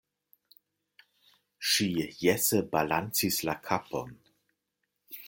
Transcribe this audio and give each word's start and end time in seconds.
Ŝi 1.71 1.87
jese 2.23 2.63
balancis 2.73 3.41
la 3.51 3.57
kapon. 3.71 4.21